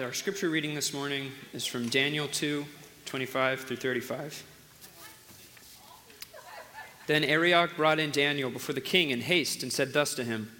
[0.00, 2.64] our scripture reading this morning is from Daniel 2
[3.04, 4.42] 25 through 35.
[7.06, 10.50] Then Arioch brought in Daniel before the king in haste and said thus to him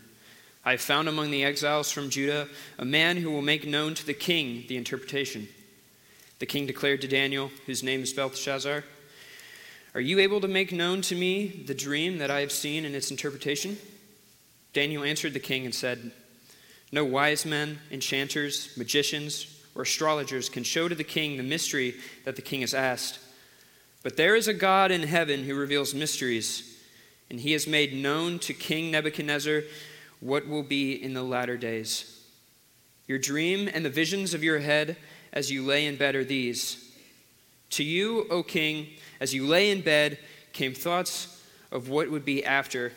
[0.66, 2.46] I have found among the exiles from Judah
[2.79, 5.49] a man who will make known to the king the interpretation.
[6.38, 8.85] The king declared to Daniel, whose name is Belteshazzar,
[9.94, 12.94] Are you able to make known to me the dream that I have seen and
[12.94, 13.78] its interpretation?
[14.74, 16.12] Daniel answered the king and said,
[16.93, 21.95] No wise men, enchanters, magicians, or astrologers can show to the king the mystery
[22.25, 23.19] that the king has asked.
[24.03, 26.79] But there is a God in heaven who reveals mysteries,
[27.30, 29.63] and he has made known to King Nebuchadnezzar
[30.21, 32.23] what will be in the latter days.
[33.07, 34.97] Your dream and the visions of your head
[35.33, 36.93] as you lay in bed are these.
[37.71, 38.88] To you, O king,
[39.19, 40.19] as you lay in bed,
[40.52, 42.93] came thoughts of what would be after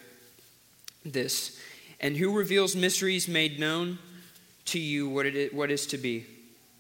[1.06, 1.60] this,
[2.00, 3.98] and who reveals mysteries made known
[4.66, 6.26] to you what, it is, what is to be.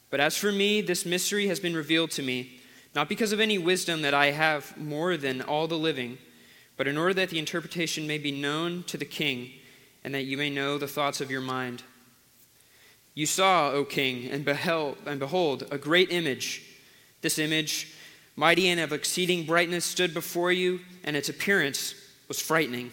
[0.09, 2.59] But as for me, this mystery has been revealed to me,
[2.93, 6.17] not because of any wisdom that I have more than all the living,
[6.77, 9.51] but in order that the interpretation may be known to the king,
[10.03, 11.83] and that you may know the thoughts of your mind.
[13.13, 16.63] You saw, O king, and beheld, and behold, a great image.
[17.21, 17.93] This image,
[18.35, 21.95] mighty and of exceeding brightness, stood before you, and its appearance
[22.27, 22.91] was frightening.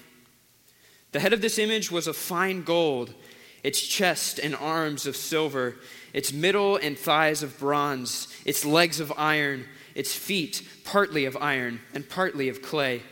[1.13, 3.15] The head of this image was of fine gold,
[3.63, 5.77] its chest and arms of silver,
[6.13, 11.81] its middle and thighs of bronze, its legs of iron, its feet partly of iron
[11.95, 13.03] and partly of clay.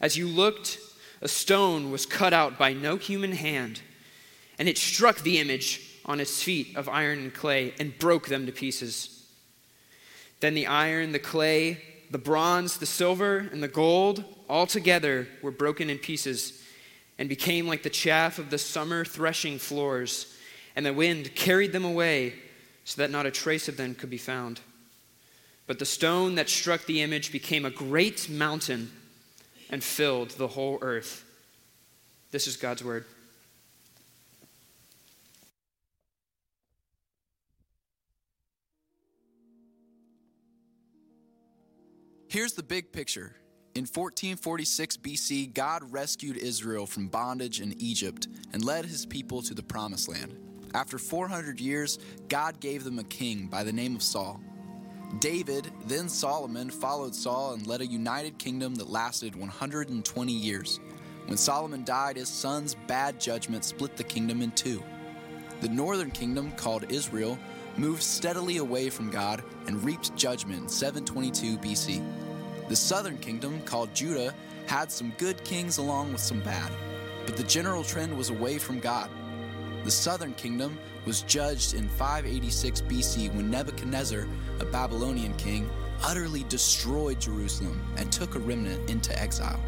[0.00, 0.78] As you looked,
[1.20, 3.82] a stone was cut out by no human hand,
[4.58, 8.46] and it struck the image on its feet of iron and clay and broke them
[8.46, 9.26] to pieces.
[10.40, 15.50] Then the iron, the clay, the bronze, the silver, and the gold all together were
[15.50, 16.57] broken in pieces
[17.18, 20.34] and became like the chaff of the summer threshing floors,
[20.76, 22.34] and the wind carried them away
[22.84, 24.60] so that not a trace of them could be found.
[25.66, 28.90] But the stone that struck the image became a great mountain
[29.68, 31.24] and filled the whole earth.
[32.30, 33.04] This is God's word.
[42.28, 43.34] Here's the big picture.
[43.74, 49.54] In 1446 BC, God rescued Israel from bondage in Egypt and led his people to
[49.54, 50.34] the Promised Land.
[50.74, 54.40] After 400 years, God gave them a king by the name of Saul.
[55.20, 60.80] David, then Solomon, followed Saul and led a united kingdom that lasted 120 years.
[61.26, 64.82] When Solomon died, his son's bad judgment split the kingdom in two.
[65.60, 67.38] The northern kingdom, called Israel,
[67.76, 72.27] moved steadily away from God and reaped judgment in 722 BC.
[72.68, 74.34] The southern kingdom, called Judah,
[74.66, 76.70] had some good kings along with some bad,
[77.24, 79.10] but the general trend was away from God.
[79.84, 84.26] The southern kingdom was judged in 586 BC when Nebuchadnezzar,
[84.60, 85.70] a Babylonian king,
[86.02, 89.60] utterly destroyed Jerusalem and took a remnant into exile.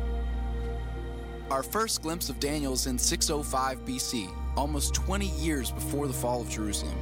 [1.50, 6.42] Our first glimpse of Daniel is in 605 BC, almost 20 years before the fall
[6.42, 6.98] of Jerusalem.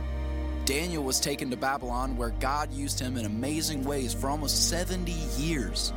[0.68, 5.12] Daniel was taken to Babylon where God used him in amazing ways for almost 70
[5.38, 5.94] years.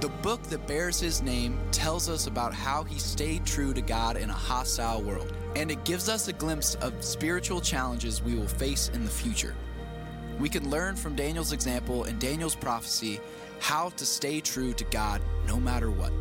[0.00, 4.18] The book that bears his name tells us about how he stayed true to God
[4.18, 8.46] in a hostile world, and it gives us a glimpse of spiritual challenges we will
[8.46, 9.54] face in the future.
[10.38, 13.20] We can learn from Daniel's example and Daniel's prophecy
[13.58, 16.12] how to stay true to God no matter what.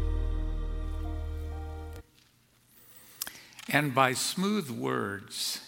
[3.67, 5.59] And by smooth words,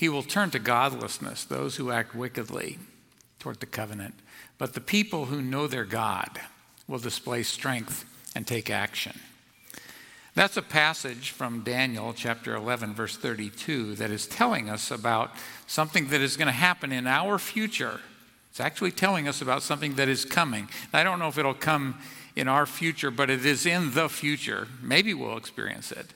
[0.00, 2.78] he will turn to godlessness, those who act wickedly
[3.38, 4.14] toward the covenant.
[4.56, 6.40] But the people who know their God
[6.88, 9.20] will display strength and take action.
[10.34, 15.32] That's a passage from Daniel chapter 11, verse 32, that is telling us about
[15.66, 18.00] something that is going to happen in our future.
[18.50, 20.70] It's actually telling us about something that is coming.
[20.94, 22.00] I don't know if it'll come
[22.34, 24.66] in our future, but it is in the future.
[24.80, 26.06] Maybe we'll experience it.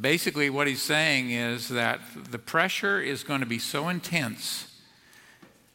[0.00, 2.00] Basically, what he's saying is that
[2.30, 4.66] the pressure is going to be so intense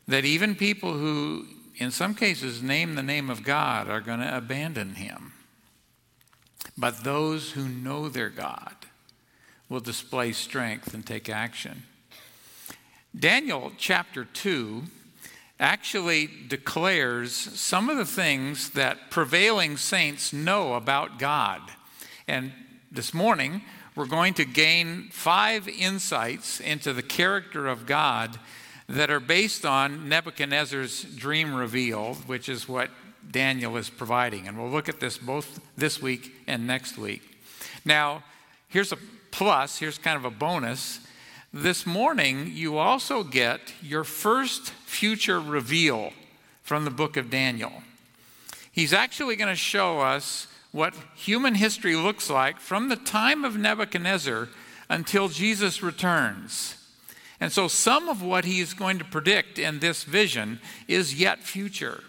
[0.08, 1.46] that even people who,
[1.78, 5.34] in some cases, name the name of God are going to abandon him.
[6.78, 8.74] But those who know their God
[9.70, 11.84] will display strength and take action.
[13.18, 14.84] Daniel chapter 2
[15.60, 21.62] actually declares some of the things that prevailing saints know about God.
[22.28, 22.54] And
[22.92, 23.62] this morning,
[24.00, 28.40] we're going to gain five insights into the character of God
[28.88, 32.90] that are based on Nebuchadnezzar's dream revealed, which is what
[33.30, 34.48] Daniel is providing.
[34.48, 37.42] And we'll look at this both this week and next week.
[37.84, 38.24] Now,
[38.70, 38.98] here's a
[39.32, 41.02] plus, here's kind of a bonus.
[41.54, 46.14] this morning you also get your first future reveal
[46.64, 47.84] from the book of Daniel.
[48.72, 53.58] He's actually going to show us what human history looks like from the time of
[53.58, 54.50] Nebuchadnezzar
[54.90, 56.76] until Jesus returns.
[57.40, 62.04] And so, some of what he's going to predict in this vision is yet future.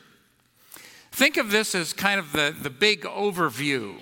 [1.12, 3.97] Think of this as kind of the, the big overview.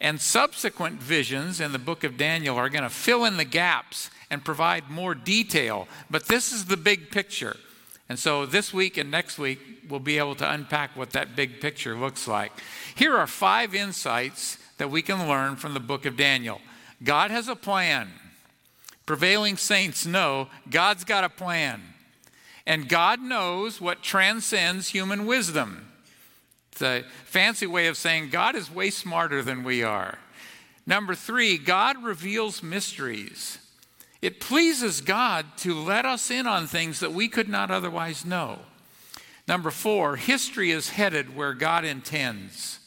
[0.00, 4.10] And subsequent visions in the book of Daniel are going to fill in the gaps
[4.30, 5.86] and provide more detail.
[6.10, 7.56] But this is the big picture.
[8.08, 9.58] And so this week and next week,
[9.88, 12.52] we'll be able to unpack what that big picture looks like.
[12.94, 16.60] Here are five insights that we can learn from the book of Daniel
[17.02, 18.08] God has a plan.
[19.06, 21.82] Prevailing saints know God's got a plan.
[22.66, 25.90] And God knows what transcends human wisdom.
[26.72, 30.18] It's a fancy way of saying God is way smarter than we are.
[30.86, 33.58] Number three, God reveals mysteries.
[34.24, 38.58] It pleases God to let us in on things that we could not otherwise know.
[39.46, 42.78] Number four, history is headed where God intends.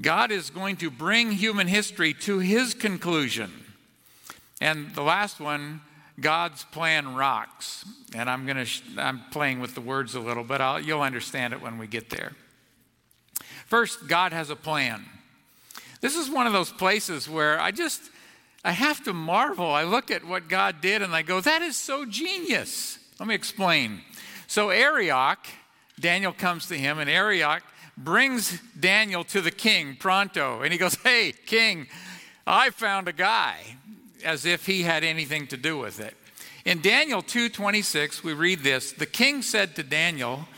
[0.00, 3.50] God is going to bring human history to his conclusion.
[4.60, 5.80] And the last one,
[6.20, 7.84] God's plan rocks.
[8.14, 11.02] And I'm going to sh- I'm playing with the words a little, but I'll, you'll
[11.02, 12.30] understand it when we get there.
[13.66, 15.04] First, God has a plan.
[16.00, 18.11] This is one of those places where I just
[18.64, 19.66] I have to marvel.
[19.66, 22.98] I look at what God did and I go, that is so genius.
[23.18, 24.02] Let me explain.
[24.46, 25.46] So Arioch,
[25.98, 27.62] Daniel comes to him, and Arioch
[27.96, 30.62] brings Daniel to the king pronto.
[30.62, 31.86] And he goes, Hey, king,
[32.46, 33.76] I found a guy
[34.24, 36.16] as if he had anything to do with it.
[36.64, 40.48] In Daniel 2:26 we read this, the king said to Daniel,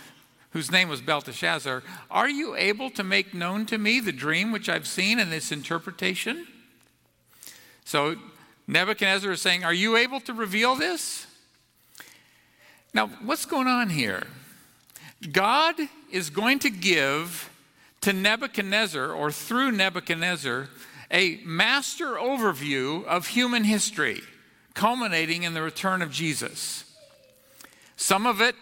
[0.51, 4.69] whose name was Belteshazzar, "Are you able to make known to me the dream which
[4.69, 6.47] I've seen and its interpretation?"
[7.85, 8.17] So
[8.67, 11.27] Nebuchadnezzar is saying, "Are you able to reveal this?"
[12.93, 14.27] Now, what's going on here?
[15.33, 15.77] God
[16.11, 17.51] is going to give
[18.03, 20.69] to Nebuchadnezzar or through Nebuchadnezzar
[21.11, 24.23] a master overview of human history,
[24.75, 26.85] culminating in the return of Jesus.
[27.97, 28.57] Some of it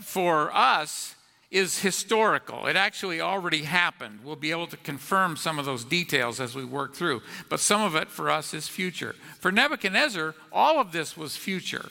[0.00, 1.15] for us
[1.50, 2.66] is historical.
[2.66, 4.20] It actually already happened.
[4.24, 7.22] We'll be able to confirm some of those details as we work through.
[7.48, 9.14] But some of it for us is future.
[9.38, 11.88] For Nebuchadnezzar, all of this was future.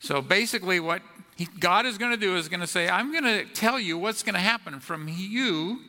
[0.00, 1.02] So basically, what
[1.36, 3.98] he, God is going to do is going to say, I'm going to tell you
[3.98, 5.80] what's going to happen from you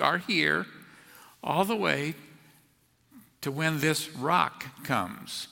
[0.00, 0.66] are here
[1.42, 2.14] all the way
[3.42, 5.48] to when this rock comes.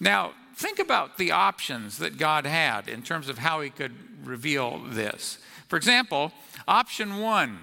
[0.00, 3.94] Now, think about the options that God had in terms of how he could
[4.24, 5.38] reveal this.
[5.68, 6.32] For example,
[6.68, 7.58] option one,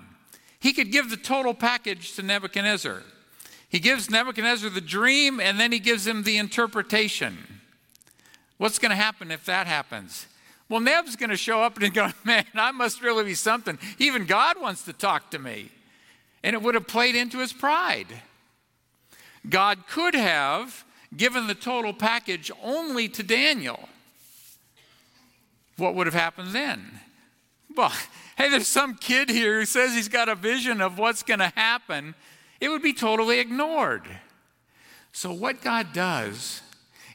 [0.59, 3.03] he could give the total package to Nebuchadnezzar.
[3.69, 7.37] He gives Nebuchadnezzar the dream and then he gives him the interpretation.
[8.57, 10.27] What's going to happen if that happens?
[10.69, 13.77] Well, Neb's going to show up and go, man, I must really be something.
[13.97, 15.69] Even God wants to talk to me.
[16.43, 18.07] And it would have played into his pride.
[19.49, 20.85] God could have
[21.15, 23.89] given the total package only to Daniel.
[25.77, 26.99] What would have happened then?
[27.75, 27.91] Well,
[28.37, 31.51] hey, there's some kid here who says he's got a vision of what's going to
[31.55, 32.13] happen.
[32.59, 34.03] It would be totally ignored.
[35.11, 36.61] So, what God does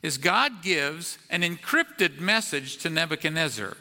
[0.02, 3.76] is God gives an encrypted message to Nebuchadnezzar.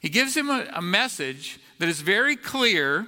[0.00, 3.06] He gives him a, a message that is very clear,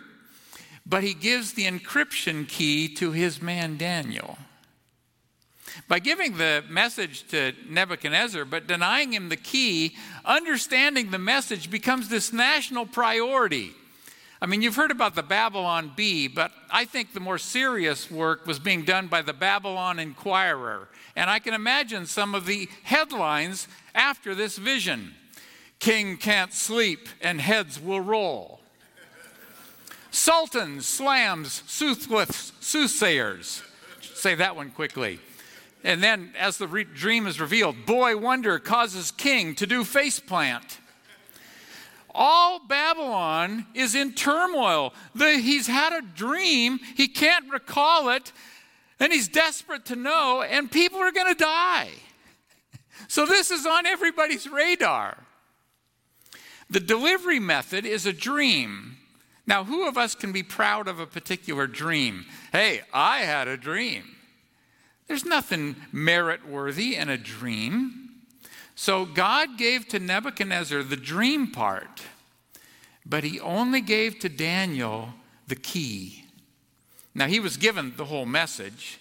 [0.84, 4.38] but he gives the encryption key to his man Daniel.
[5.88, 12.08] By giving the message to Nebuchadnezzar, but denying him the key, understanding the message becomes
[12.08, 13.72] this national priority.
[14.40, 18.46] I mean, you've heard about the Babylon Bee, but I think the more serious work
[18.46, 20.88] was being done by the Babylon Inquirer.
[21.14, 25.14] And I can imagine some of the headlines after this vision
[25.78, 28.60] King can't sleep and heads will roll.
[30.12, 33.62] Sultan slams soothsayers.
[34.14, 35.18] Say that one quickly.
[35.84, 40.78] And then, as the re- dream is revealed, boy wonder causes king to do faceplant.
[42.14, 44.92] All Babylon is in turmoil.
[45.14, 48.32] The, he's had a dream, he can't recall it,
[49.00, 51.88] and he's desperate to know, and people are going to die.
[53.08, 55.18] So, this is on everybody's radar.
[56.70, 58.96] The delivery method is a dream.
[59.46, 62.26] Now, who of us can be proud of a particular dream?
[62.52, 64.04] Hey, I had a dream.
[65.12, 68.12] There's nothing merit worthy in a dream.
[68.74, 72.00] So God gave to Nebuchadnezzar the dream part,
[73.04, 75.10] but he only gave to Daniel
[75.48, 76.24] the key.
[77.14, 79.00] Now, he was given the whole message,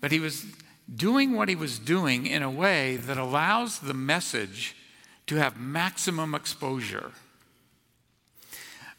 [0.00, 0.46] but he was
[0.94, 4.76] doing what he was doing in a way that allows the message
[5.26, 7.10] to have maximum exposure.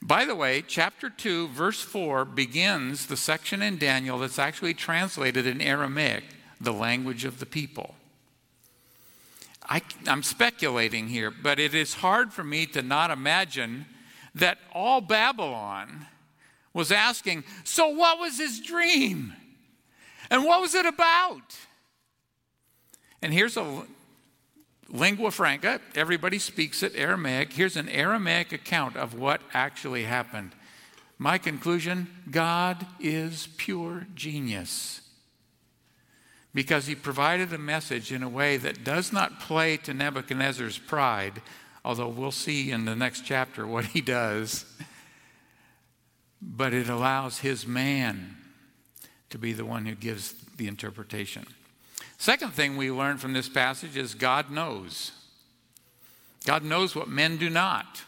[0.02, 5.48] By the way, chapter 2, verse 4 begins the section in Daniel that's actually translated
[5.48, 6.24] in Aramaic,
[6.62, 7.96] the language of the people.
[9.68, 13.86] I, am speculating here, but it is hard for me to not imagine
[14.36, 16.06] that all Babylon
[16.74, 19.34] was asking, So what was his dream?
[20.30, 21.56] And what was it about?
[23.22, 23.84] And here's a
[24.90, 27.54] lingua franca, everybody speaks it, Aramaic.
[27.54, 30.52] Here's an Aramaic account of what actually happened.
[31.18, 35.02] My conclusion God is pure genius
[36.54, 41.42] because he provided a message in a way that does not play to Nebuchadnezzar's pride,
[41.84, 44.66] although we'll see in the next chapter what he does,
[46.42, 48.38] but it allows his man
[49.30, 51.46] to be the one who gives the interpretation.
[52.18, 55.12] Second thing we learn from this passage is God knows.
[56.46, 58.04] God knows what men do not.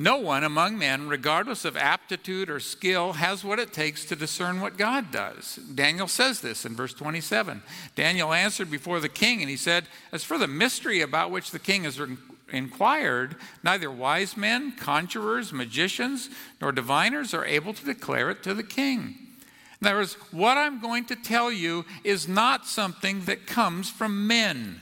[0.00, 4.60] No one among men, regardless of aptitude or skill, has what it takes to discern
[4.60, 5.56] what God does.
[5.56, 7.62] Daniel says this in verse 27.
[7.96, 11.58] Daniel answered before the king, and he said, As for the mystery about which the
[11.58, 12.00] king has
[12.52, 18.62] inquired, neither wise men, conjurers, magicians, nor diviners are able to declare it to the
[18.62, 19.27] king.
[19.80, 24.26] In other words, what I'm going to tell you is not something that comes from
[24.26, 24.80] men.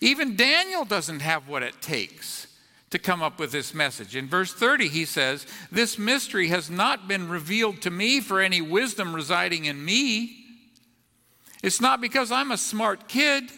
[0.00, 2.46] Even Daniel doesn't have what it takes
[2.90, 4.14] to come up with this message.
[4.16, 8.60] In verse 30, he says, This mystery has not been revealed to me for any
[8.60, 10.44] wisdom residing in me.
[11.62, 13.50] It's not because I'm a smart kid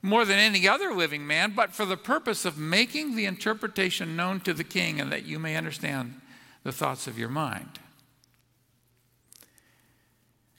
[0.00, 4.38] more than any other living man, but for the purpose of making the interpretation known
[4.40, 6.20] to the king and that you may understand
[6.62, 7.80] the thoughts of your mind.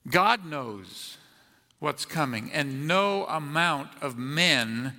[0.09, 1.17] God knows
[1.79, 4.93] what's coming, and no amount of men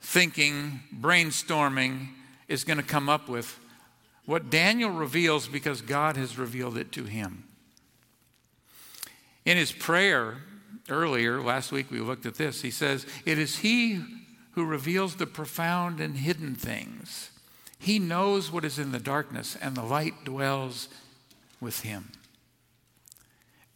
[0.00, 2.08] thinking, brainstorming
[2.46, 3.58] is going to come up with
[4.26, 7.44] what Daniel reveals because God has revealed it to him.
[9.44, 10.38] In his prayer
[10.90, 14.02] earlier, last week we looked at this, he says, It is he
[14.52, 17.30] who reveals the profound and hidden things.
[17.78, 20.88] He knows what is in the darkness, and the light dwells
[21.60, 22.12] with him.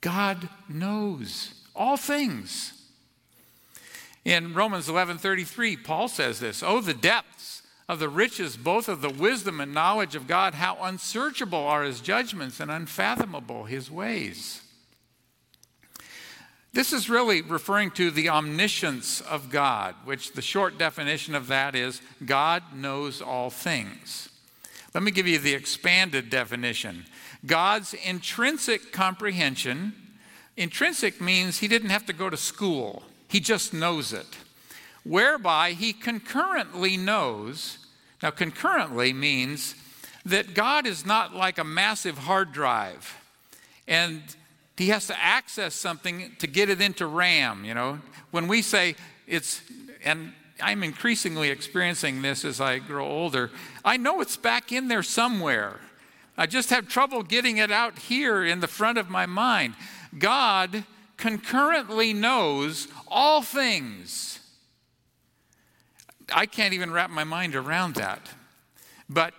[0.02, 2.75] God knows all things.
[4.25, 9.11] In Romans 11:33, Paul says this, "Oh the depths of the riches both of the
[9.11, 14.61] wisdom and knowledge of God, how unsearchable are his judgments and unfathomable his ways."
[16.73, 21.75] This is really referring to the omniscience of God, which the short definition of that
[21.75, 24.30] is God knows all things.
[24.94, 27.06] Let me give you the expanded definition.
[27.44, 29.94] God's intrinsic comprehension,
[30.56, 33.02] intrinsic means he didn't have to go to school.
[33.28, 34.26] He just knows it.
[35.04, 37.78] Whereby he concurrently knows.
[38.22, 39.75] Now, concurrently means
[40.25, 43.16] that God is not like a massive hard drive
[43.88, 44.22] and
[44.76, 47.99] he has to access something to get it into RAM, you know.
[48.30, 48.96] When we say
[49.26, 49.61] it's,
[50.04, 53.50] and I'm increasingly experiencing this as I grow older,
[53.84, 55.80] I know it's back in there somewhere.
[56.37, 59.75] I just have trouble getting it out here in the front of my mind.
[60.19, 60.85] God
[61.17, 64.41] concurrently knows all things.
[66.35, 68.31] I can't even wrap my mind around that.
[69.09, 69.35] But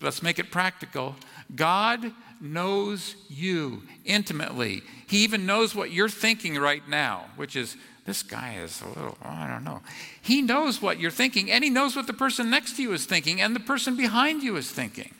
[0.00, 1.16] let's make it practical.
[1.54, 4.82] God knows you intimately.
[5.06, 9.18] He even knows what you're thinking right now, which is, this guy is a little,
[9.24, 9.82] oh, I don't know.
[10.20, 13.06] He knows what you're thinking, and he knows what the person next to you is
[13.06, 15.14] thinking, and the person behind you is thinking.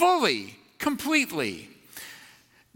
[0.00, 1.68] Fully, completely.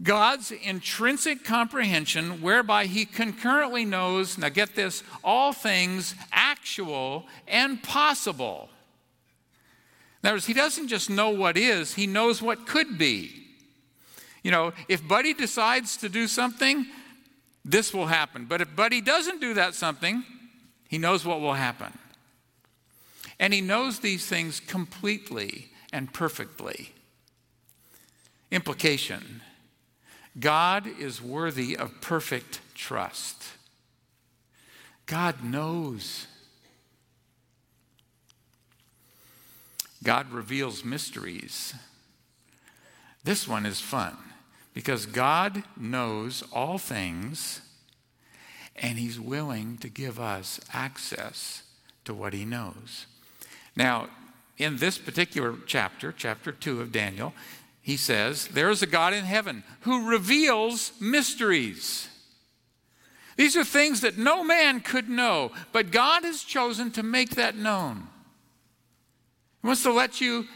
[0.03, 8.69] God's intrinsic comprehension, whereby he concurrently knows, now get this, all things actual and possible.
[10.21, 13.47] In other words, he doesn't just know what is, he knows what could be.
[14.43, 16.85] You know, if Buddy decides to do something,
[17.63, 18.45] this will happen.
[18.45, 20.23] But if Buddy doesn't do that something,
[20.87, 21.91] he knows what will happen.
[23.39, 26.91] And he knows these things completely and perfectly.
[28.51, 29.41] Implication
[30.37, 33.43] God is worthy of perfect trust.
[35.05, 36.27] God knows.
[40.03, 41.73] God reveals mysteries.
[43.23, 44.17] This one is fun
[44.73, 47.61] because God knows all things
[48.75, 51.63] and He's willing to give us access
[52.03, 53.05] to what He knows.
[53.75, 54.09] Now,
[54.57, 57.33] in this particular chapter, chapter 2 of Daniel,
[57.85, 62.09] he says, there is a God in heaven who reveals mysteries.
[63.37, 67.55] These are things that no man could know, but God has chosen to make that
[67.55, 68.07] known.
[69.61, 70.47] He wants to let you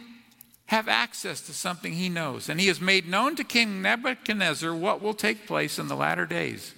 [0.65, 2.49] have access to something he knows.
[2.49, 6.25] And he has made known to King Nebuchadnezzar what will take place in the latter
[6.25, 6.73] days.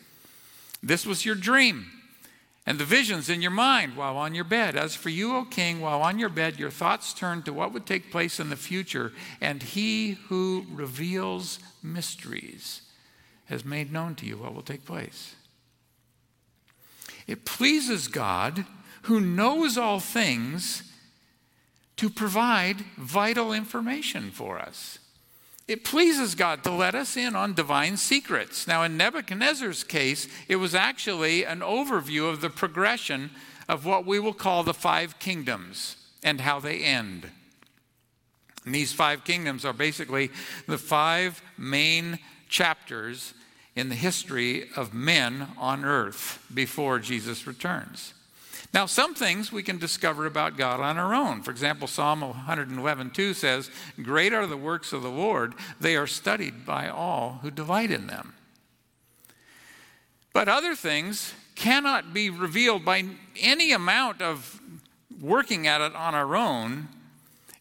[0.84, 1.90] This was your dream
[2.72, 4.78] and the visions in your mind while on your bed.
[4.78, 7.86] As for you, O king, while on your bed, your thoughts turn to what would
[7.86, 9.12] take place in the future,
[9.42, 12.84] and he who reveals mysteries
[13.48, 15.36] has made known to you what will take place.
[17.28, 18.64] It pleases God,
[19.02, 20.94] who knows all things,
[21.98, 24.98] to provide vital information for us.
[25.72, 28.68] It pleases God to let us in on divine secrets.
[28.68, 33.32] Now, in Nebuchadnezzar's case, it was actually an overview of the progression
[33.70, 37.30] of what we will call the five kingdoms and how they end.
[38.66, 40.30] And these five kingdoms are basically
[40.68, 43.34] the five main chapters
[43.74, 48.14] in the history of men on earth before Jesus returns.
[48.74, 51.42] Now, some things we can discover about God on our own.
[51.44, 53.70] For example, Psalm 111:2 says,
[54.02, 58.08] "Great are the works of the Lord; they are studied by all who delight in
[58.08, 58.34] them."
[60.32, 63.06] But other things cannot be revealed by
[63.38, 64.62] any amount of
[65.20, 66.88] working at it on our own.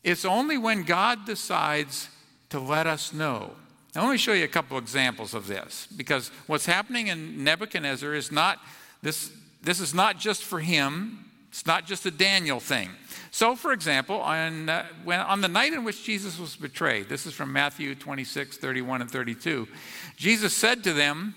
[0.05, 2.09] It's only when God decides
[2.51, 3.57] to let us know.
[3.95, 8.15] Now, let me show you a couple examples of this, because what's happening in Nebuchadnezzar
[8.15, 8.65] is not
[9.03, 12.91] this this is not just for him, it's not just a Daniel thing.
[13.33, 17.27] So, for example, on, uh, when, on the night in which Jesus was betrayed, this
[17.27, 19.69] is from Matthew 26, 31, and 32,
[20.17, 21.35] Jesus said to them,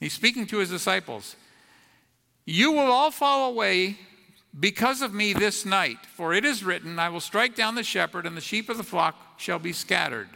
[0.00, 1.34] He's speaking to his disciples,
[2.44, 3.96] You will all fall away
[4.58, 8.26] because of me this night, for it is written, I will strike down the shepherd,
[8.26, 10.28] and the sheep of the flock shall be scattered.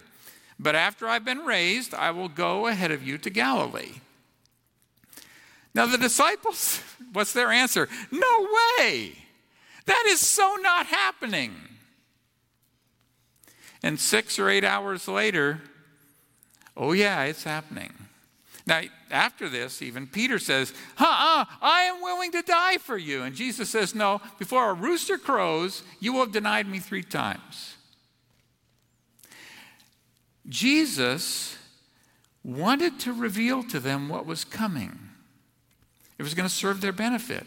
[0.59, 4.01] But after I've been raised, I will go ahead of you to Galilee.
[5.75, 6.81] Now, the disciples,
[7.13, 7.89] what's their answer?
[8.11, 8.49] No
[8.79, 9.13] way!
[9.87, 11.55] That is so not happening.
[13.83, 15.61] And six or eight hours later,
[16.77, 17.93] oh, yeah, it's happening.
[18.65, 23.23] Now, after this, even Peter says, uh uh, I am willing to die for you.
[23.23, 27.75] And Jesus says, No, before a rooster crows, you will have denied me three times.
[30.49, 31.57] Jesus
[32.45, 35.12] wanted to reveal to them what was coming.
[36.23, 37.45] It was going to serve their benefit.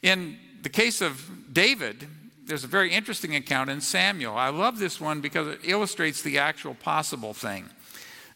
[0.00, 2.08] In the case of David,
[2.46, 4.38] there's a very interesting account in Samuel.
[4.38, 7.68] I love this one because it illustrates the actual possible thing.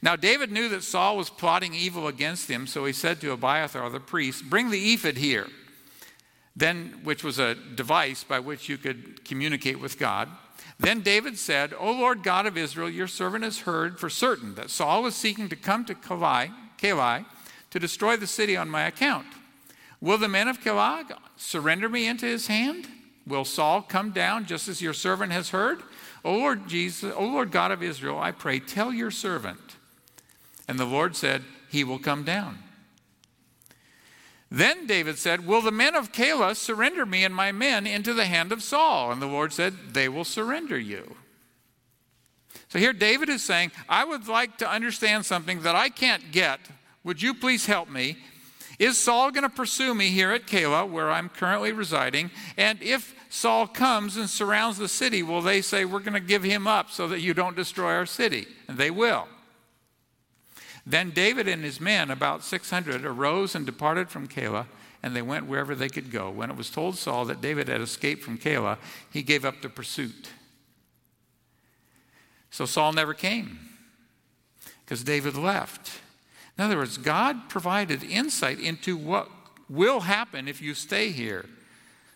[0.03, 3.89] Now, David knew that Saul was plotting evil against him, so he said to Abiathar
[3.89, 5.47] the priest, Bring the ephod here.
[6.55, 10.29] Then, which was a device by which you could communicate with God.
[10.79, 14.69] Then David said, O Lord God of Israel, your servant has heard for certain that
[14.69, 17.25] Saul is seeking to come to Keilah
[17.71, 19.25] to destroy the city on my account.
[20.05, 22.87] Will the men of Keilah surrender me into his hand?
[23.27, 25.83] Will Saul come down just as your servant has heard?
[26.23, 29.77] O Lord Jesus, O Lord God of Israel, I pray, tell your servant.
[30.69, 32.59] And the Lord said, He will come down.
[34.51, 38.27] Then David said, Will the men of Keilah surrender me and my men into the
[38.27, 39.11] hand of Saul?
[39.11, 41.17] And the Lord said, They will surrender you.
[42.69, 46.61] So here David is saying, I would like to understand something that I can't get.
[47.05, 48.19] Would you please help me?
[48.79, 52.31] Is Saul going to pursue me here at Keilah, where I'm currently residing?
[52.57, 56.43] And if Saul comes and surrounds the city, will they say, We're going to give
[56.43, 58.47] him up so that you don't destroy our city?
[58.69, 59.29] And they will.
[60.87, 64.67] Then David and his men, about 600, arose and departed from Keilah,
[65.03, 66.31] and they went wherever they could go.
[66.31, 68.79] When it was told Saul that David had escaped from Keilah,
[69.11, 70.31] he gave up the pursuit.
[72.51, 73.59] So Saul never came
[74.85, 76.01] because David left.
[76.57, 79.29] In other words, God provided insight into what
[79.69, 81.47] will happen if you stay here,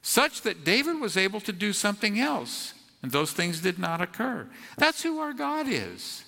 [0.02, 4.46] such that David was able to do something else, and those things did not occur.
[4.76, 6.24] That's who our God is.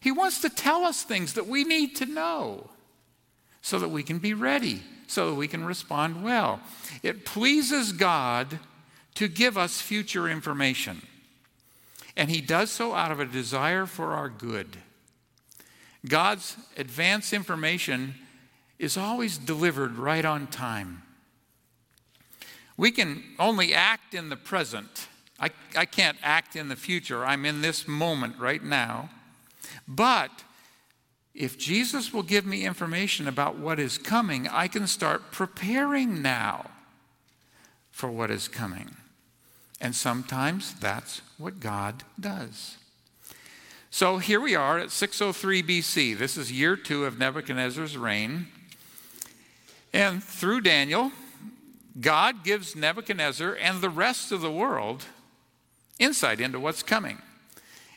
[0.00, 2.68] He wants to tell us things that we need to know
[3.62, 6.60] so that we can be ready, so that we can respond well.
[7.02, 8.58] It pleases God
[9.14, 11.00] to give us future information,
[12.16, 14.76] and He does so out of a desire for our good.
[16.06, 18.14] God's advance information
[18.78, 21.02] is always delivered right on time.
[22.76, 25.08] We can only act in the present.
[25.38, 27.24] I, I can't act in the future.
[27.24, 29.10] I'm in this moment right now.
[29.86, 30.30] But
[31.34, 36.70] if Jesus will give me information about what is coming, I can start preparing now
[37.90, 38.96] for what is coming.
[39.80, 42.76] And sometimes that's what God does.
[43.94, 46.18] So here we are at 603 BC.
[46.18, 48.48] This is year two of Nebuchadnezzar's reign.
[49.92, 51.12] And through Daniel,
[52.00, 55.04] God gives Nebuchadnezzar and the rest of the world
[56.00, 57.22] insight into what's coming.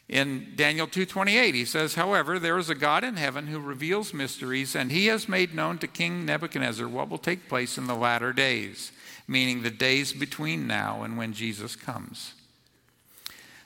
[0.08, 4.76] In Daniel 2:28 he says, "However, there is a God in heaven who reveals mysteries,
[4.76, 8.34] and he has made known to King Nebuchadnezzar what will take place in the latter
[8.34, 8.92] days,
[9.28, 12.34] meaning the days between now and when Jesus comes."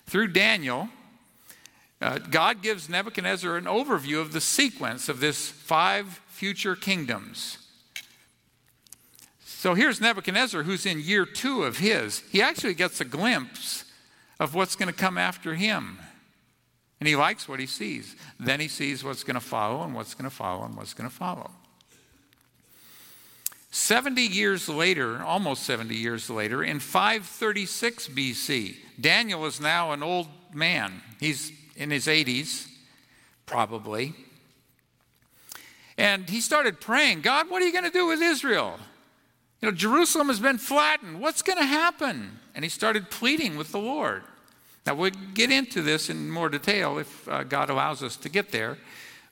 [0.08, 0.92] Through Daniel,
[2.02, 7.60] uh, God gives Nebuchadnezzar an overview of the sequence of this five future kingdoms.
[9.44, 12.24] So here's Nebuchadnezzar, who's in year two of his.
[12.32, 13.86] He actually gets a glimpse
[14.40, 16.00] of what's going to come after him.
[17.00, 18.16] And he likes what he sees.
[18.40, 21.10] Then he sees what's going to follow, and what's going to follow, and what's going
[21.10, 21.52] to follow.
[23.70, 30.28] 70 years later, almost 70 years later, in 536 BC, Daniel is now an old
[30.54, 31.02] man.
[31.20, 32.68] He's in his 80s,
[33.48, 34.14] probably.
[35.98, 38.80] And he started praying, God, what are you going to do with Israel?
[39.62, 41.20] You know, Jerusalem has been flattened.
[41.20, 42.40] What's going to happen?
[42.54, 44.24] And he started pleading with the Lord.
[44.86, 48.52] Now, we'll get into this in more detail if uh, God allows us to get
[48.52, 48.78] there.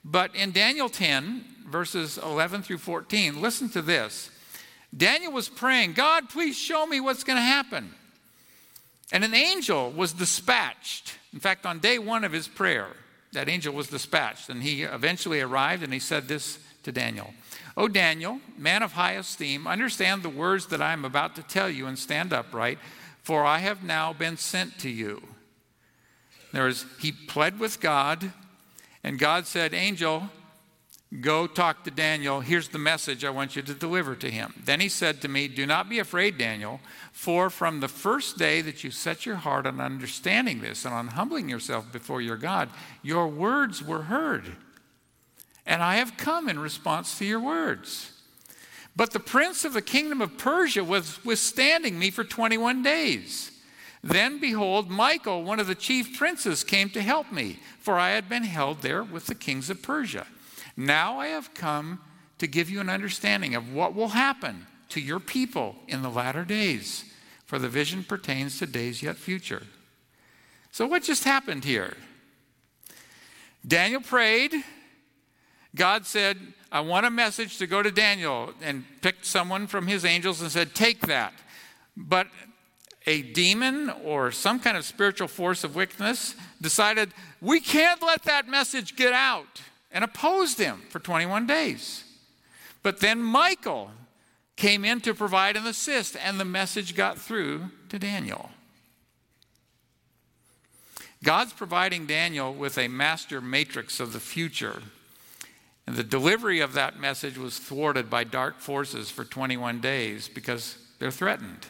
[0.04, 4.32] But in Daniel 10, verses 11 through 14, listen to this.
[4.96, 7.94] Daniel was praying, God, please show me what's going to happen.
[9.12, 12.88] And an angel was dispatched in fact, on day one of his prayer,
[13.34, 17.34] that angel was dispatched, and he eventually arrived and he said this to Daniel
[17.78, 21.70] O Daniel, man of high esteem, understand the words that I am about to tell
[21.70, 22.80] you and stand upright,
[23.22, 25.22] for I have now been sent to you.
[26.52, 28.34] There was, he pled with God,
[29.04, 30.30] and God said, Angel,
[31.22, 32.40] Go talk to Daniel.
[32.40, 34.54] Here's the message I want you to deliver to him.
[34.64, 36.80] Then he said to me, Do not be afraid, Daniel,
[37.12, 41.08] for from the first day that you set your heart on understanding this and on
[41.08, 42.70] humbling yourself before your God,
[43.02, 44.56] your words were heard.
[45.66, 48.12] And I have come in response to your words.
[48.96, 53.52] But the prince of the kingdom of Persia was withstanding me for 21 days.
[54.04, 58.30] Then, behold, Michael, one of the chief princes, came to help me, for I had
[58.30, 60.28] been held there with the kings of Persia.
[60.80, 62.00] Now I have come
[62.38, 66.46] to give you an understanding of what will happen to your people in the latter
[66.46, 67.04] days,
[67.46, 69.64] for the vision pertains to days yet future.
[70.72, 71.98] So, what just happened here?
[73.68, 74.54] Daniel prayed.
[75.76, 76.38] God said,
[76.72, 80.50] I want a message to go to Daniel, and picked someone from his angels and
[80.50, 81.34] said, Take that.
[81.98, 82.28] But
[83.06, 87.12] a demon or some kind of spiritual force of wickedness decided,
[87.42, 92.04] We can't let that message get out and opposed him for 21 days.
[92.84, 93.92] But then Michael
[94.56, 98.52] came in to provide an assist, and the message got through to Daniel.
[101.24, 104.82] God's providing Daniel with a master matrix of the future.
[105.86, 110.78] And the delivery of that message was thwarted by dark forces for 21 days because
[111.00, 111.66] they're threatened.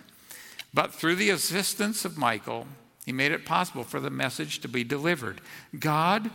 [0.74, 2.68] But through the assistance of Michael,
[3.06, 5.42] he made it possible for the message to be delivered.
[5.80, 6.30] God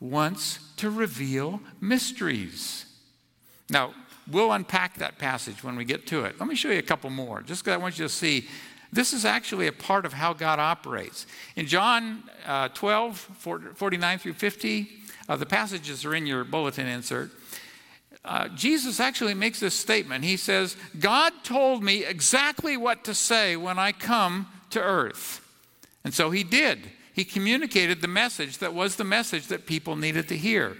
[0.00, 2.86] wants to reveal mysteries.
[3.70, 3.94] Now,
[4.30, 6.38] we'll unpack that passage when we get to it.
[6.38, 8.46] Let me show you a couple more, just because I want you to see
[8.92, 11.26] this is actually a part of how God operates.
[11.56, 13.18] In John uh, 12,
[13.74, 14.88] 49 through 50,
[15.28, 17.30] uh, the passages are in your bulletin insert.
[18.24, 20.24] Uh, Jesus actually makes this statement.
[20.24, 25.44] He says, God told me exactly what to say when I come to earth.
[26.04, 30.28] And so he did he communicated the message that was the message that people needed
[30.28, 30.76] to hear.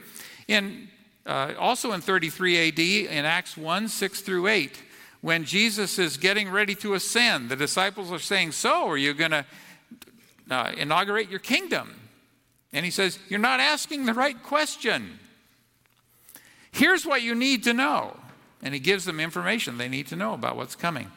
[0.46, 0.86] In,
[1.26, 4.80] uh, also in 33 AD, in Acts 1 6 through 8,
[5.20, 9.32] when Jesus is getting ready to ascend, the disciples are saying, So, are you going
[9.32, 9.44] to
[10.48, 11.98] uh, inaugurate your kingdom?
[12.72, 15.18] And he says, You're not asking the right question.
[16.70, 18.16] Here's what you need to know.
[18.62, 21.10] And he gives them information they need to know about what's coming.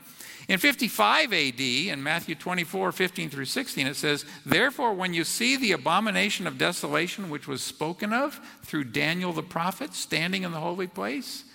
[0.52, 5.56] In 55 AD, in Matthew 24, 15 through 16, it says, Therefore, when you see
[5.56, 10.60] the abomination of desolation which was spoken of through Daniel the prophet standing in the
[10.60, 11.46] holy place,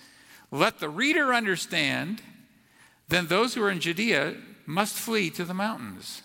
[0.49, 2.23] let the reader understand,
[3.07, 4.33] then those who are in Judea
[4.65, 6.23] must flee to the mountains.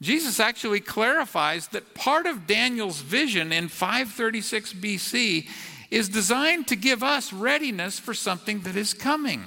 [0.00, 5.50] Jesus actually clarifies that part of Daniel's vision in 536 BC
[5.90, 9.42] is designed to give us readiness for something that is coming.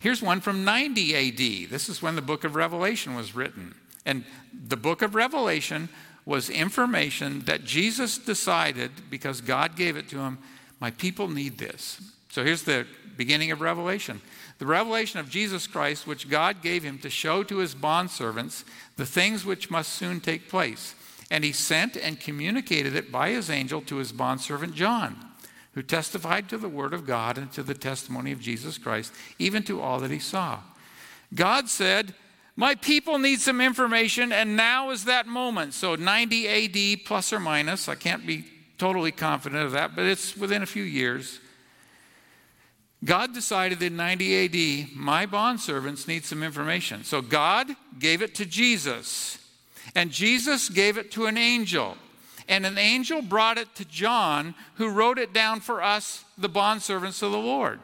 [0.00, 1.70] Here's one from 90 AD.
[1.70, 3.74] This is when the book of Revelation was written.
[4.04, 4.24] And
[4.66, 5.90] the book of Revelation
[6.24, 10.38] was information that Jesus decided, because God gave it to him,
[10.80, 12.00] my people need this.
[12.30, 12.86] So here's the
[13.16, 14.22] beginning of Revelation.
[14.58, 18.64] The revelation of Jesus Christ, which God gave him to show to his bondservants
[18.96, 20.94] the things which must soon take place.
[21.30, 25.16] And he sent and communicated it by his angel to his bondservant John,
[25.72, 29.62] who testified to the word of God and to the testimony of Jesus Christ, even
[29.64, 30.60] to all that he saw.
[31.34, 32.14] God said,
[32.56, 35.74] My people need some information, and now is that moment.
[35.74, 37.88] So 90 AD plus or minus.
[37.88, 38.44] I can't be
[38.78, 41.38] totally confident of that, but it's within a few years.
[43.04, 47.04] God decided in 90 AD, my bondservants need some information.
[47.04, 49.38] So God gave it to Jesus,
[49.94, 51.96] and Jesus gave it to an angel.
[52.50, 57.22] And an angel brought it to John, who wrote it down for us, the bondservants
[57.22, 57.78] of the Lord.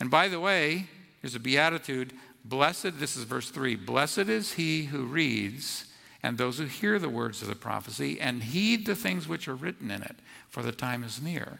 [0.00, 0.86] And by the way,
[1.20, 5.84] here's a beatitude Blessed, this is verse 3 Blessed is he who reads
[6.22, 9.54] and those who hear the words of the prophecy and heed the things which are
[9.54, 10.16] written in it,
[10.48, 11.58] for the time is near.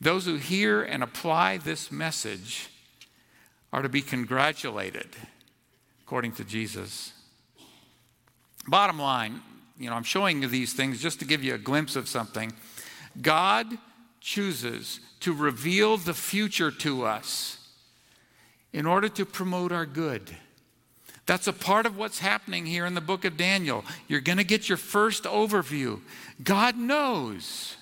[0.00, 2.68] Those who hear and apply this message
[3.72, 5.08] are to be congratulated,
[6.02, 7.12] according to Jesus.
[8.68, 9.40] Bottom line,
[9.82, 12.52] you know, I'm showing you these things just to give you a glimpse of something.
[13.20, 13.66] God
[14.20, 17.58] chooses to reveal the future to us
[18.72, 20.36] in order to promote our good.
[21.26, 23.84] That's a part of what's happening here in the book of Daniel.
[24.06, 26.00] You're going to get your first overview.
[26.42, 27.76] God knows.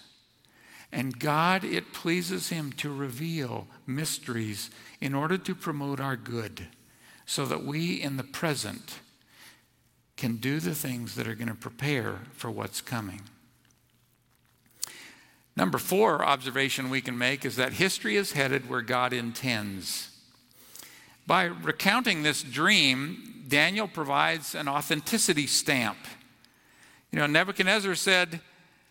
[0.93, 6.67] And God, it pleases Him to reveal mysteries in order to promote our good,
[7.25, 9.01] so that we in the present
[10.21, 13.23] can do the things that are going to prepare for what's coming.
[15.57, 20.11] Number four observation we can make is that history is headed where God intends.
[21.27, 25.97] By recounting this dream, Daniel provides an authenticity stamp.
[27.11, 28.41] You know, Nebuchadnezzar said,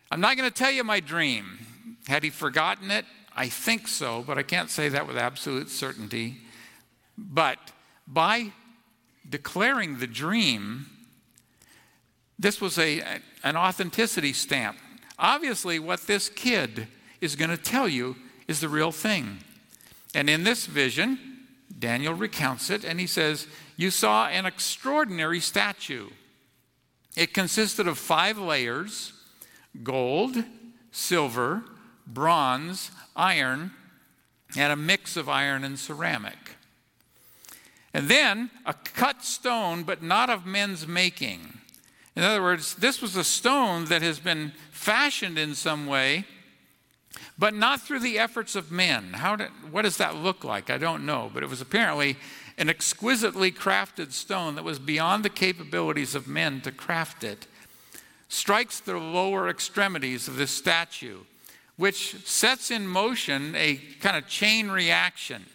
[0.09, 1.59] I'm not going to tell you my dream.
[2.07, 3.05] Had he forgotten it?
[3.35, 6.37] I think so, but I can't say that with absolute certainty.
[7.15, 7.59] But
[8.07, 8.51] by
[9.29, 10.87] declaring the dream,
[12.39, 13.03] this was a,
[13.43, 14.77] an authenticity stamp.
[15.19, 16.87] Obviously, what this kid
[17.19, 18.15] is going to tell you
[18.47, 19.39] is the real thing.
[20.15, 21.19] And in this vision,
[21.77, 26.07] Daniel recounts it and he says, You saw an extraordinary statue.
[27.17, 29.13] It consisted of five layers
[29.83, 30.43] gold,
[30.91, 31.63] silver,
[32.07, 33.71] bronze, iron,
[34.57, 36.37] and a mix of iron and ceramic.
[37.93, 41.58] And then a cut stone, but not of men's making.
[42.19, 46.25] In other words, this was a stone that has been fashioned in some way,
[47.37, 49.13] but not through the efforts of men.
[49.13, 50.69] How did, what does that look like?
[50.69, 52.17] I don't know, but it was apparently
[52.57, 57.47] an exquisitely crafted stone that was beyond the capabilities of men to craft it.
[58.27, 61.19] Strikes the lower extremities of this statue
[61.77, 65.45] which sets in motion a kind of chain reaction.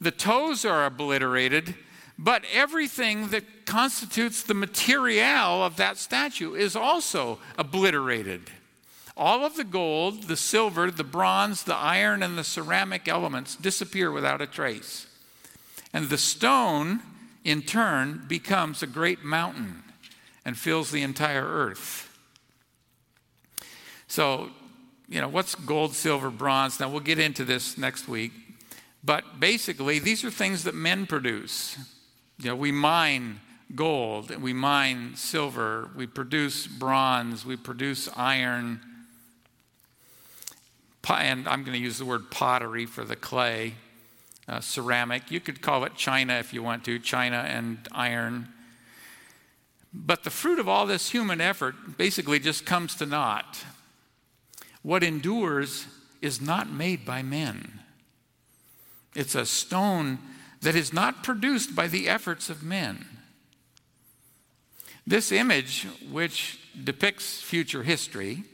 [0.00, 1.76] The toes are obliterated,
[2.18, 8.50] but everything that constitutes the material of that statue is also obliterated.
[9.16, 14.10] All of the gold, the silver, the bronze, the iron, and the ceramic elements disappear
[14.10, 15.06] without a trace.
[15.92, 17.00] And the stone,
[17.44, 19.82] in turn, becomes a great mountain
[20.44, 22.08] and fills the entire earth.
[24.06, 24.50] So,
[25.08, 26.80] you know, what's gold, silver, bronze?
[26.80, 28.32] Now, we'll get into this next week.
[29.04, 31.76] But basically, these are things that men produce.
[32.42, 33.38] You know, we mine
[33.76, 38.80] gold, we mine silver, we produce bronze, we produce iron.
[41.08, 43.74] And I'm going to use the word pottery for the clay,
[44.48, 45.30] uh, ceramic.
[45.30, 48.48] You could call it china if you want to, china and iron.
[49.94, 53.64] But the fruit of all this human effort basically just comes to naught.
[54.82, 55.86] What endures
[56.20, 57.80] is not made by men.
[59.14, 60.18] It's a stone
[60.62, 63.04] that is not produced by the efforts of men.
[65.06, 68.44] This image, which depicts future history,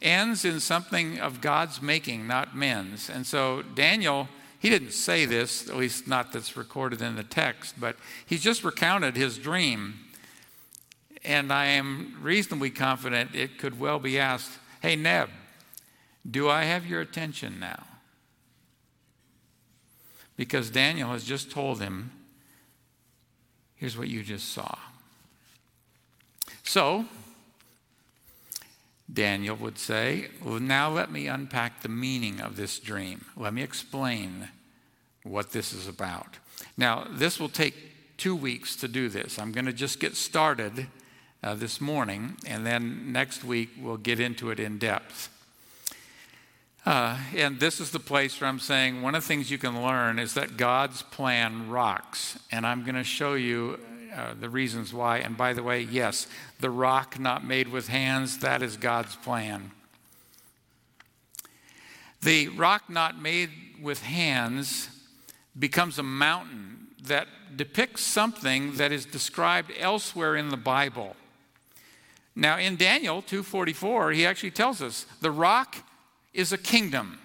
[0.00, 3.10] ends in something of God's making, not men's.
[3.10, 4.28] And so Daniel,
[4.60, 8.62] he didn't say this, at least not that's recorded in the text, but he's just
[8.62, 9.94] recounted his dream.
[11.24, 15.30] And I am reasonably confident it could well be asked, Hey, Neb,
[16.30, 17.87] do I have your attention now?
[20.38, 22.12] Because Daniel has just told him,
[23.74, 24.78] here's what you just saw.
[26.62, 27.06] So,
[29.12, 33.24] Daniel would say, well, now let me unpack the meaning of this dream.
[33.36, 34.48] Let me explain
[35.24, 36.38] what this is about.
[36.76, 39.40] Now, this will take two weeks to do this.
[39.40, 40.86] I'm going to just get started
[41.42, 45.30] uh, this morning, and then next week we'll get into it in depth.
[46.86, 49.82] Uh, and this is the place where I'm saying one of the things you can
[49.82, 52.38] learn is that God's plan rocks.
[52.50, 53.78] And I'm going to show you
[54.16, 55.18] uh, the reasons why.
[55.18, 56.26] And by the way, yes,
[56.60, 59.70] the rock not made with hands, that is God's plan.
[62.22, 63.50] The rock not made
[63.82, 64.88] with hands
[65.58, 71.16] becomes a mountain that depicts something that is described elsewhere in the Bible.
[72.34, 75.76] Now in Daniel 2:44 he actually tells us the rock
[76.32, 77.18] is a kingdom.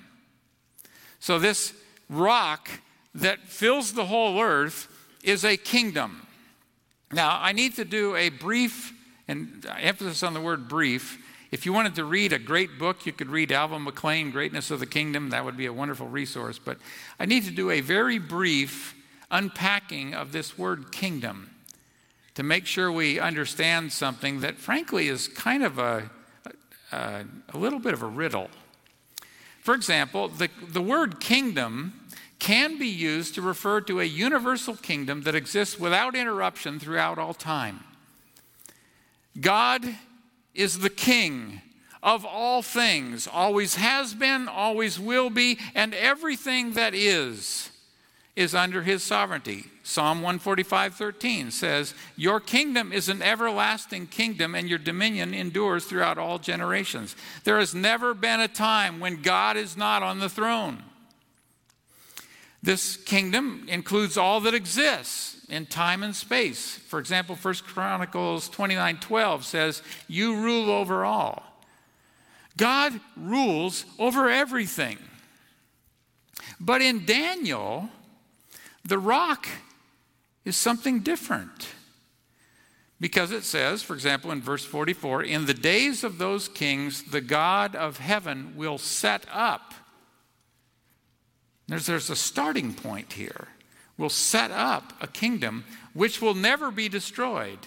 [1.20, 1.74] So this
[2.10, 2.70] rock
[3.16, 4.88] that fills the whole earth
[5.24, 6.28] is a kingdom.
[7.12, 8.92] Now, I need to do a brief,
[9.28, 11.20] and emphasis on the word brief.
[11.52, 14.80] If you wanted to read a great book, you could read Alvin McClain, Greatness of
[14.80, 15.30] the Kingdom.
[15.30, 16.60] That would be a wonderful resource.
[16.60, 16.80] But
[17.20, 18.96] I need to do a very brief
[19.30, 21.52] unpacking of this word kingdom
[22.36, 26.10] to make sure we understand something that, frankly, is kind of a,
[26.92, 28.50] a, a little bit of a riddle.
[29.64, 31.94] For example, the, the word kingdom
[32.38, 37.34] can be used to refer to a universal kingdom that exists without interruption throughout all
[37.34, 37.80] time.
[39.40, 39.86] God
[40.54, 41.62] is the king
[42.04, 47.70] of all things, always has been, always will be, and everything that is
[48.36, 49.64] is under his sovereignty.
[49.86, 56.40] Psalm 145:13 says, "Your kingdom is an everlasting kingdom and your dominion endures throughout all
[56.40, 60.84] generations." There has never been a time when God is not on the throne.
[62.64, 66.80] This kingdom includes all that exists in time and space.
[66.88, 71.62] For example, 1 Chronicles 29:12 says, "You rule over all."
[72.56, 74.98] God rules over everything.
[76.58, 77.92] But in Daniel,
[78.86, 79.48] the rock
[80.46, 81.70] is something different.
[83.00, 87.22] Because it says, for example, in verse 44, in the days of those kings, the
[87.22, 89.74] God of heaven will set up
[91.68, 93.48] there's, there's a starting point here.
[93.98, 97.60] We'll set up a kingdom which will never be destroyed.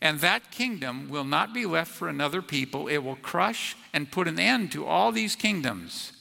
[0.00, 2.88] And that kingdom will not be left for another people.
[2.88, 6.12] It will crush and put an end to all these kingdoms,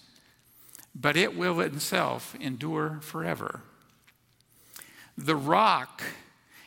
[0.94, 3.62] but it will itself endure forever.
[5.22, 6.02] The rock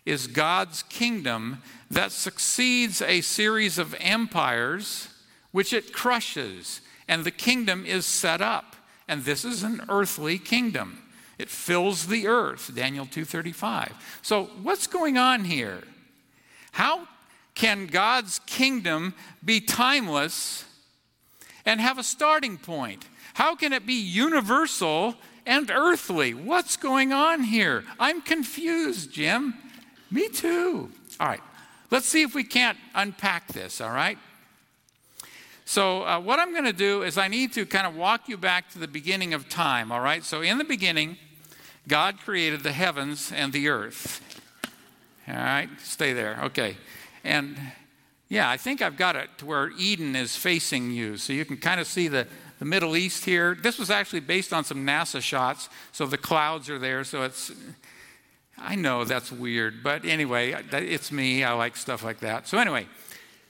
[0.04, 5.08] is God's kingdom that succeeds a series of empires
[5.50, 8.74] which it crushes, and the kingdom is set up
[9.08, 11.02] and this is an earthly kingdom.
[11.38, 13.92] It fills the earth, Daniel 2:35.
[14.22, 15.82] So what's going on here?
[16.72, 17.08] How
[17.54, 19.14] can God's kingdom
[19.44, 20.64] be timeless
[21.64, 23.04] and have a starting point?
[23.34, 26.34] How can it be universal and earthly?
[26.34, 27.84] What's going on here?
[27.98, 29.54] I'm confused, Jim.
[30.10, 30.90] Me too.
[31.20, 31.40] All right.
[31.90, 34.18] Let's see if we can't unpack this, all right?
[35.64, 38.36] So, uh, what I'm going to do is I need to kind of walk you
[38.36, 40.22] back to the beginning of time, all right?
[40.24, 41.16] So, in the beginning,
[41.88, 44.20] God created the heavens and the earth.
[45.26, 46.38] All right, stay there.
[46.44, 46.76] Okay.
[47.22, 47.56] And
[48.28, 51.16] yeah, I think I've got it to where Eden is facing you.
[51.16, 52.26] So you can kind of see the,
[52.58, 53.54] the Middle East here.
[53.54, 55.68] This was actually based on some NASA shots.
[55.92, 57.04] So the clouds are there.
[57.04, 57.52] So it's,
[58.58, 59.82] I know that's weird.
[59.82, 61.44] But anyway, it's me.
[61.44, 62.48] I like stuff like that.
[62.48, 62.86] So anyway,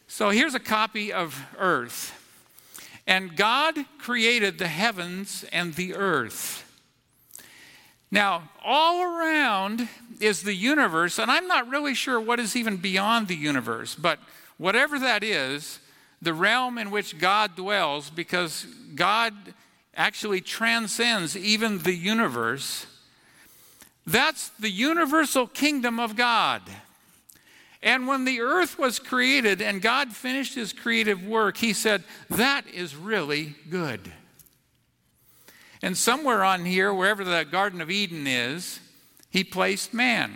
[0.07, 2.21] so here's a copy of Earth.
[3.07, 6.63] And God created the heavens and the earth.
[8.11, 9.89] Now, all around
[10.21, 14.21] is the universe, and I'm not really sure what is even beyond the universe, but
[14.57, 15.81] whatever that is,
[16.23, 19.35] the realm in which God dwells, because God
[19.97, 22.87] actually transcends even the universe,
[24.07, 26.63] that's the universal kingdom of God.
[27.83, 32.67] And when the earth was created and God finished his creative work, he said, That
[32.67, 34.11] is really good.
[35.83, 38.81] And somewhere on here, wherever the Garden of Eden is,
[39.29, 40.35] he placed man.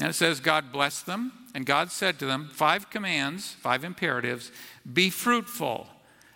[0.00, 4.50] And it says, God blessed them, and God said to them, Five commands, five imperatives
[4.92, 5.86] be fruitful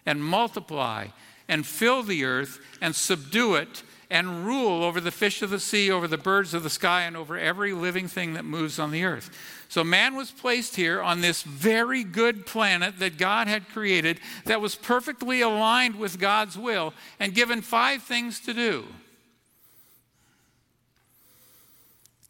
[0.06, 1.08] and multiply
[1.48, 5.90] and fill the earth and subdue it and rule over the fish of the sea,
[5.90, 9.04] over the birds of the sky, and over every living thing that moves on the
[9.04, 9.30] earth.
[9.68, 14.62] So man was placed here on this very good planet that God had created that
[14.62, 18.86] was perfectly aligned with God's will and given five things to do.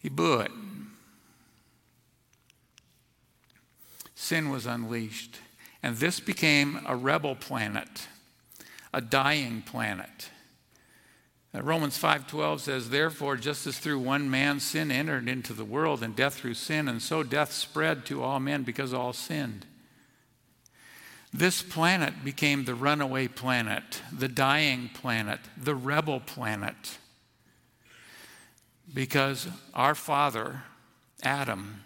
[0.00, 0.50] He blew it.
[4.28, 5.38] Sin was unleashed.
[5.82, 8.08] And this became a rebel planet,
[8.92, 10.28] a dying planet.
[11.54, 16.14] Romans 5:12 says, "Therefore, just as through one man sin entered into the world, and
[16.14, 19.64] death through sin, and so death spread to all men because all sinned."
[21.32, 26.98] This planet became the runaway planet, the dying planet, the rebel planet.
[28.92, 30.64] Because our Father
[31.22, 31.82] Adam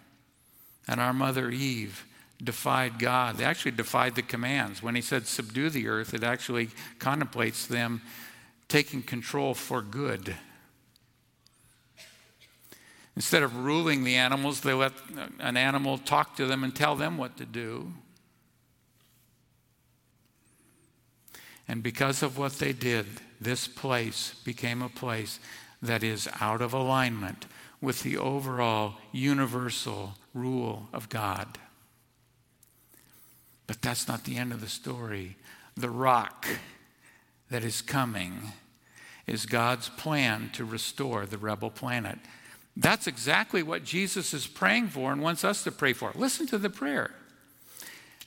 [0.88, 2.04] and our mother Eve
[2.42, 3.36] defied God.
[3.36, 4.82] They actually defied the commands.
[4.82, 8.02] When he said subdue the earth, it actually contemplates them
[8.68, 10.34] taking control for good.
[13.14, 14.92] Instead of ruling the animals, they let
[15.38, 17.92] an animal talk to them and tell them what to do.
[21.68, 23.06] And because of what they did,
[23.40, 25.38] this place became a place
[25.80, 27.46] that is out of alignment
[27.80, 31.58] with the overall universal rule of God.
[33.72, 35.34] But that's not the end of the story.
[35.78, 36.46] The rock
[37.48, 38.52] that is coming
[39.26, 42.18] is God's plan to restore the rebel planet.
[42.76, 46.12] That's exactly what Jesus is praying for and wants us to pray for.
[46.14, 47.12] Listen to the prayer.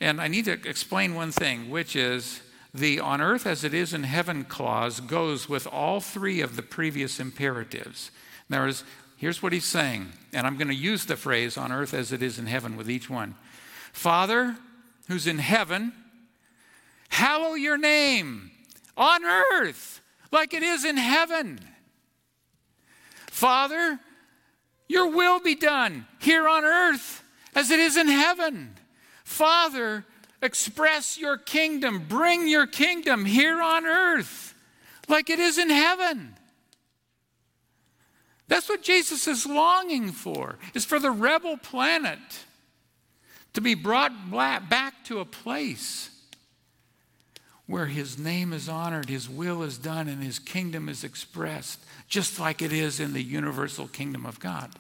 [0.02, 2.42] And I need to explain one thing, which is
[2.74, 6.64] the on earth as it is in heaven clause goes with all three of the
[6.64, 8.10] previous imperatives.
[8.50, 8.84] There is,
[9.18, 12.24] here's what he's saying, and I'm going to use the phrase on earth as it
[12.24, 13.36] is in heaven with each one.
[13.94, 14.58] Father,
[15.08, 15.94] who's in heaven,
[17.10, 18.52] hallow your name
[18.98, 20.02] on earth
[20.32, 21.60] like it is in heaven.
[23.28, 24.00] Father,
[24.88, 28.76] your will be done here on earth as it is in heaven.
[29.24, 30.06] Father,
[30.42, 34.54] express your kingdom, bring your kingdom here on earth
[35.08, 36.36] like it is in heaven.
[38.48, 42.45] That's what Jesus is longing for, is for the rebel planet
[43.56, 46.10] to be brought back to a place
[47.68, 52.40] where his name is honored, his will is done, and his kingdom is expressed, just
[52.40, 54.72] like it is in the universal kingdom of God.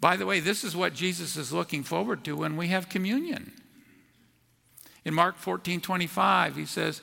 [0.00, 3.52] By the way, this is what Jesus is looking forward to when we have communion.
[5.04, 7.00] In Mark 14 25, he says,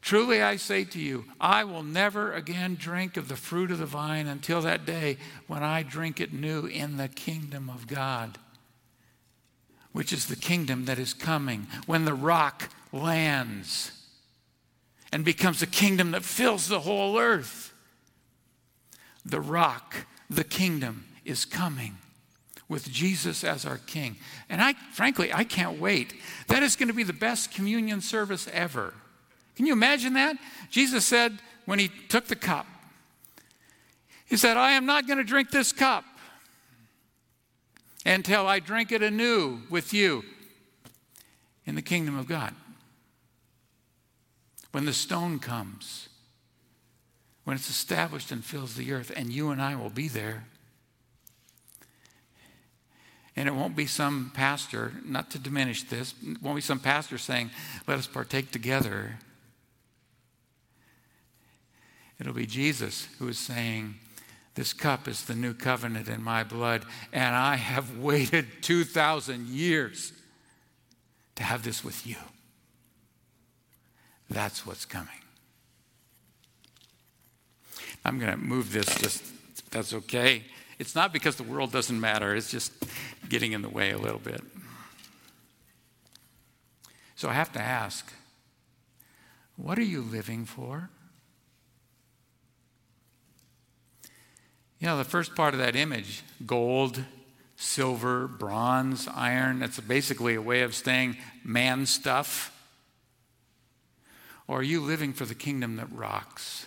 [0.00, 3.86] Truly I say to you, I will never again drink of the fruit of the
[3.86, 8.38] vine until that day when I drink it new in the kingdom of God,
[9.92, 13.92] which is the kingdom that is coming, when the rock lands
[15.12, 17.72] and becomes a kingdom that fills the whole earth.
[19.24, 21.96] The rock, the kingdom, is coming
[22.68, 24.16] with Jesus as our king.
[24.48, 26.14] And I, frankly, I can't wait.
[26.46, 28.94] That is going to be the best communion service ever.
[29.56, 30.36] Can you imagine that?
[30.70, 32.66] Jesus said when he took the cup,
[34.26, 36.04] He said, I am not going to drink this cup
[38.04, 40.24] until I drink it anew with you
[41.66, 42.54] in the kingdom of God.
[44.72, 46.08] When the stone comes,
[47.44, 50.44] when it's established and fills the earth, and you and I will be there.
[53.36, 57.50] And it won't be some pastor, not to diminish this, won't be some pastor saying,
[57.86, 59.18] let us partake together.
[62.20, 63.94] It'll be Jesus who is saying,
[64.60, 66.84] This cup is the new covenant in my blood,
[67.14, 70.12] and I have waited 2,000 years
[71.36, 72.16] to have this with you.
[74.28, 75.22] That's what's coming.
[78.04, 79.24] I'm going to move this just,
[79.70, 80.42] that's okay.
[80.78, 82.70] It's not because the world doesn't matter, it's just
[83.30, 84.42] getting in the way a little bit.
[87.16, 88.12] So I have to ask
[89.56, 90.90] what are you living for?
[94.80, 97.04] You know, the first part of that image gold,
[97.56, 102.56] silver, bronze, iron that's basically a way of saying man stuff.
[104.48, 106.66] Or are you living for the kingdom that rocks?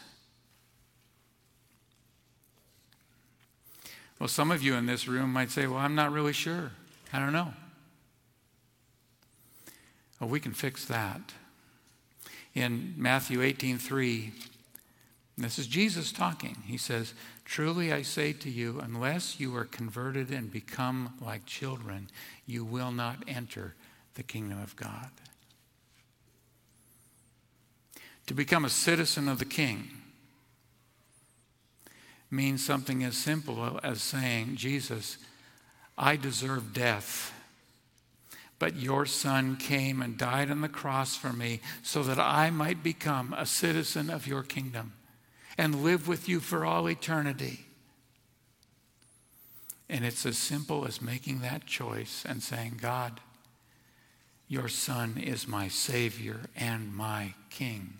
[4.20, 6.72] Well, some of you in this room might say, Well, I'm not really sure.
[7.12, 7.52] I don't know.
[10.20, 11.34] Well, we can fix that.
[12.54, 14.32] In Matthew 18 3,
[15.38, 16.58] this is Jesus talking.
[16.66, 17.14] He says,
[17.46, 22.10] Truly I say to you, unless you are converted and become like children,
[22.46, 23.76] you will not enter
[24.16, 25.10] the kingdom of God.
[28.28, 29.90] To become a citizen of the king
[32.32, 35.18] means something as simple as saying, Jesus,
[35.98, 37.34] I deserve death,
[38.58, 42.82] but your son came and died on the cross for me so that I might
[42.82, 44.94] become a citizen of your kingdom
[45.58, 47.66] and live with you for all eternity.
[49.90, 53.20] And it's as simple as making that choice and saying, God,
[54.48, 57.94] your son is my Savior and my King.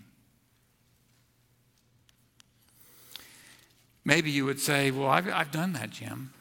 [4.04, 6.32] Maybe you would say, Well, I've, I've done that, Jim.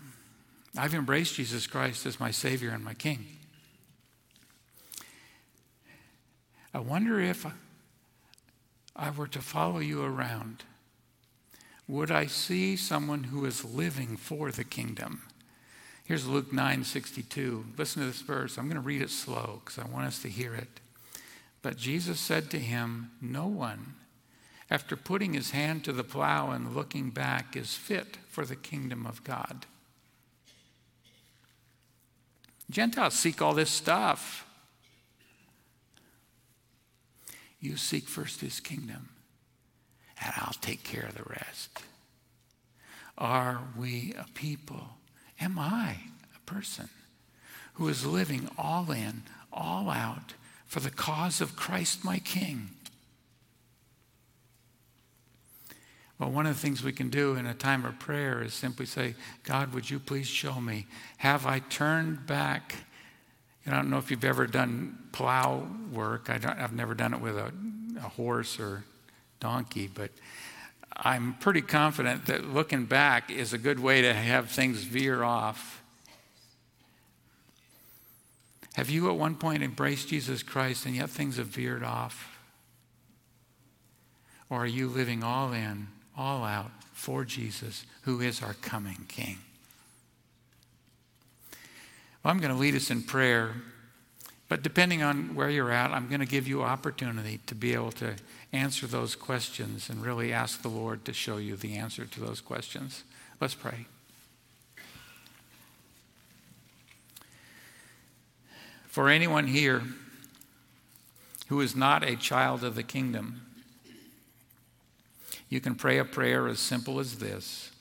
[0.77, 3.25] I've embraced Jesus Christ as my Savior and my King.
[6.73, 7.45] I wonder if
[8.95, 10.63] I were to follow you around,
[11.87, 15.21] would I see someone who is living for the kingdom
[16.05, 17.65] Here's Luke 9 62.
[17.77, 18.57] Listen to this verse.
[18.57, 20.81] I'm going to read it slow because I want us to hear it.
[21.61, 23.95] But Jesus said to him, No one,
[24.69, 29.05] after putting his hand to the plow and looking back, is fit for the kingdom
[29.05, 29.65] of God.
[32.69, 34.45] Gentiles seek all this stuff.
[37.61, 39.07] You seek first his kingdom,
[40.21, 41.81] and I'll take care of the rest.
[43.17, 44.97] Are we a people?
[45.39, 45.97] Am I
[46.35, 46.89] a person
[47.73, 50.33] who is living all in, all out
[50.65, 52.69] for the cause of Christ my King?
[56.19, 58.85] Well, one of the things we can do in a time of prayer is simply
[58.85, 60.85] say, God, would you please show me?
[61.17, 62.75] Have I turned back?
[63.65, 66.29] I don't know if you've ever done plow work.
[66.29, 67.51] I have never done it with a,
[67.97, 68.83] a horse or
[69.43, 70.09] donkey, but
[70.95, 75.83] I'm pretty confident that looking back is a good way to have things veer off.
[78.75, 82.37] Have you at one point embraced Jesus Christ and yet things have veered off?
[84.49, 85.87] Or are you living all in,
[86.17, 89.39] all out for Jesus, who is our coming King?
[92.23, 93.55] Well, I'm going to lead us in prayer,
[94.53, 97.91] but depending on where you're at, I'm going to give you opportunity to be able
[97.93, 98.13] to
[98.51, 102.39] answer those questions and really ask the Lord to show you the answer to those
[102.39, 103.03] questions.
[103.41, 103.87] Let's pray.
[108.85, 109.81] For anyone here
[111.47, 113.41] who is not a child of the kingdom,
[115.49, 117.71] you can pray a prayer as simple as this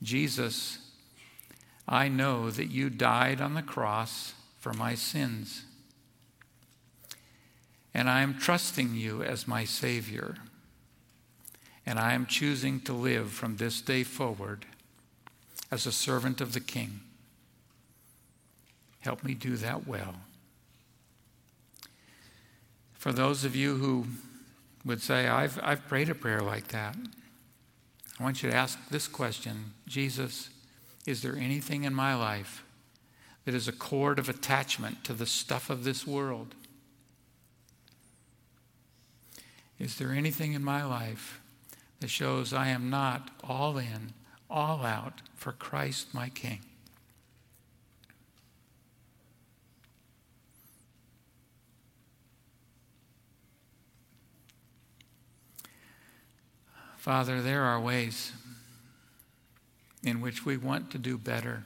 [0.00, 0.78] Jesus,
[1.88, 5.64] I know that you died on the cross for my sins,
[7.92, 10.36] and I am trusting you as my Savior,
[11.84, 14.66] and I am choosing to live from this day forward
[15.70, 17.00] as a servant of the King.
[19.00, 20.14] Help me do that well.
[22.92, 24.04] For those of you who
[24.84, 26.96] would say, I've, I've prayed a prayer like that,
[28.18, 30.50] I want you to ask this question Jesus,
[31.06, 32.62] is there anything in my life
[33.44, 36.54] that is a cord of attachment to the stuff of this world?
[39.78, 41.40] Is there anything in my life
[42.00, 44.12] that shows I am not all in,
[44.50, 46.60] all out for Christ my King?
[57.00, 58.32] Father, there are ways
[60.02, 61.64] in which we want to do better.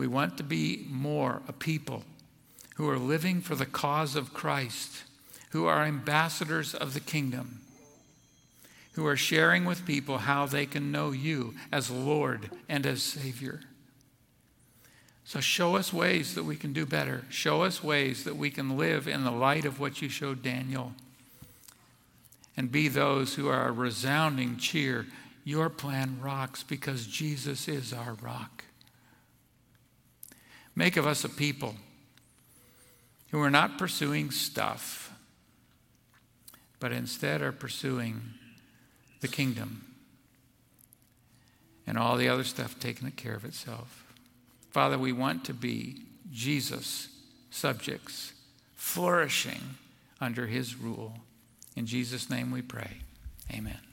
[0.00, 2.04] We want to be more a people
[2.76, 5.02] who are living for the cause of Christ,
[5.50, 7.60] who are ambassadors of the kingdom,
[8.92, 13.60] who are sharing with people how they can know you as Lord and as Savior.
[15.26, 17.24] So show us ways that we can do better.
[17.28, 20.94] Show us ways that we can live in the light of what you showed Daniel
[22.56, 25.04] and be those who are a resounding cheer.
[25.44, 28.64] Your plan rocks because Jesus is our rock.
[30.74, 31.74] Make of us a people
[33.30, 35.12] who are not pursuing stuff,
[36.78, 38.22] but instead are pursuing
[39.20, 39.84] the kingdom
[41.86, 44.04] and all the other stuff taking care of itself.
[44.70, 46.02] Father, we want to be
[46.32, 47.08] Jesus
[47.50, 48.32] subjects,
[48.74, 49.76] flourishing
[50.20, 51.14] under his rule.
[51.76, 52.98] In Jesus' name we pray.
[53.52, 53.89] Amen.